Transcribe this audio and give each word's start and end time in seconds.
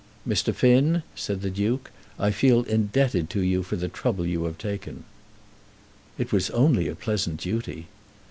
"Mr. 0.27 0.51
Finn," 0.51 1.03
said 1.13 1.43
the 1.43 1.51
Duke, 1.51 1.91
"I 2.17 2.31
feel 2.31 2.63
indebted 2.63 3.29
to 3.29 3.39
you 3.41 3.61
for 3.61 3.75
the 3.75 3.87
trouble 3.87 4.25
you 4.25 4.45
have 4.45 4.57
taken." 4.57 5.03
"It 6.17 6.31
was 6.31 6.49
only 6.49 6.87
a 6.87 6.95
pleasant 6.95 7.39
duty." 7.39 7.85